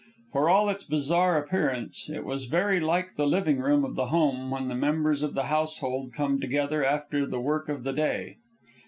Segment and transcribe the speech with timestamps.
[0.31, 4.49] For all its bizarre appearance, it was very like the living room of the home
[4.49, 8.37] when the members of the household come together after the work of the day.